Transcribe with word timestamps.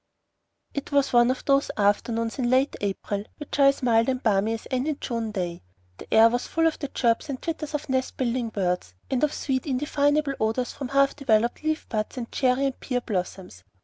It 0.73 0.91
was 0.91 1.13
one 1.13 1.29
of 1.29 1.45
those 1.45 1.69
afternoons 1.77 2.39
in 2.39 2.49
late 2.49 2.75
April 2.81 3.23
which 3.37 3.59
are 3.59 3.67
as 3.67 3.83
mild 3.83 4.09
and 4.09 4.23
balmy 4.23 4.53
as 4.55 4.67
any 4.71 4.95
June 4.95 5.29
day. 5.29 5.61
The 5.99 6.11
air 6.11 6.27
was 6.29 6.47
full 6.47 6.65
of 6.65 6.79
the 6.79 6.87
chirps 6.87 7.29
and 7.29 7.39
twitters 7.39 7.75
of 7.75 7.87
nest 7.87 8.17
building 8.17 8.49
birds, 8.49 8.95
and 9.11 9.23
of 9.23 9.31
sweet 9.31 9.67
indefinable 9.67 10.33
odors 10.39 10.73
from 10.73 10.87
half 10.87 11.15
developed 11.15 11.61
leaf 11.61 11.87
buds 11.87 12.17
and 12.17 12.31
cherry 12.31 12.65
and 12.65 12.79
pear 12.79 13.01
blossoms. 13.01 13.63